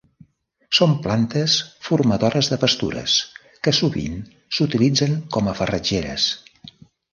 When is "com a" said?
5.37-5.57